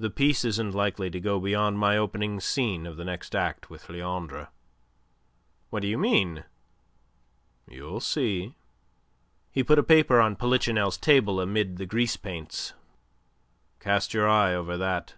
[0.00, 3.88] "The piece isn't likely to go beyond my opening scene of the next act with
[3.88, 4.48] Leandre."
[5.70, 6.42] "What do you mean?"
[7.68, 8.56] "You'll see."
[9.52, 12.74] He put a paper on Polichinelle's table amid the grease paints.
[13.78, 15.14] "Cast your eye over that.